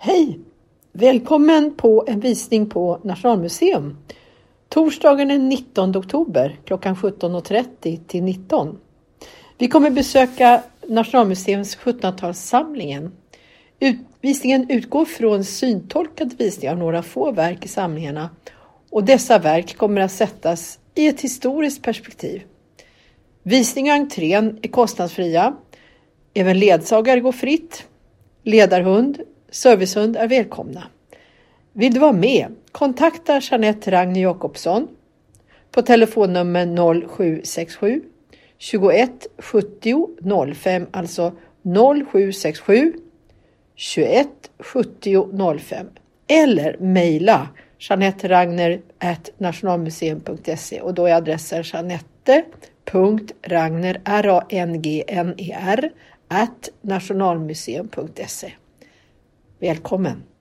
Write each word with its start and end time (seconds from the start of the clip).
Hej! 0.00 0.40
Välkommen 0.92 1.74
på 1.74 2.04
en 2.08 2.20
visning 2.20 2.68
på 2.68 3.00
Nationalmuseum. 3.04 3.98
Torsdagen 4.68 5.28
den 5.28 5.48
19 5.48 5.96
oktober 5.96 6.58
klockan 6.64 6.96
17.30 6.96 7.98
till 8.06 8.22
19. 8.22 8.78
Vi 9.58 9.68
kommer 9.68 9.90
besöka 9.90 10.62
Nationalmuseums 10.86 11.78
1700-talssamlingen. 11.78 13.10
Visningen 14.20 14.70
utgår 14.70 15.04
från 15.04 15.44
syntolkad 15.44 16.34
visning 16.38 16.70
av 16.70 16.78
några 16.78 17.02
få 17.02 17.32
verk 17.32 17.64
i 17.64 17.68
samlingarna 17.68 18.30
och 18.90 19.04
dessa 19.04 19.38
verk 19.38 19.76
kommer 19.76 20.00
att 20.00 20.12
sättas 20.12 20.78
i 20.94 21.08
ett 21.08 21.20
historiskt 21.20 21.82
perspektiv. 21.82 22.42
Visning 23.42 23.90
och 23.90 23.96
entrén 23.96 24.58
är 24.62 24.68
kostnadsfria. 24.68 25.56
Även 26.34 26.58
ledsagare 26.58 27.20
går 27.20 27.32
fritt. 27.32 27.84
Ledarhund, 28.42 29.18
servicehund 29.50 30.16
är 30.16 30.28
välkomna. 30.28 30.82
Vill 31.72 31.94
du 31.94 32.00
vara 32.00 32.12
med? 32.12 32.46
Kontakta 32.72 33.40
Jeanette 33.42 33.90
Ragne 33.90 34.20
Jakobsson 34.20 34.88
på 35.70 35.82
telefonnummer 35.82 37.06
0767 37.08 38.02
21 38.58 39.26
70 39.38 40.54
05, 40.54 40.86
alltså 40.90 41.32
0767 42.12 42.92
21 43.76 44.28
70 44.58 45.58
05 45.58 45.86
eller 46.28 46.76
mejla 46.78 47.48
janetteragner 47.78 48.80
nationalmuseum.se 49.38 50.80
och 50.80 50.94
då 50.94 51.06
är 51.06 51.14
adressen 51.14 51.64
janette.ragner, 51.72 54.00
R-A-N-G-N-E-R, 54.04 55.90
nationalmuseum.se. 56.82 58.52
Välkommen! 59.60 60.37